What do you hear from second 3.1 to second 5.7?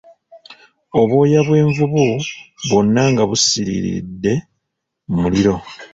nga busiriride mu muliro.